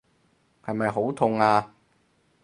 [0.65, 1.75] 係咪好痛啊？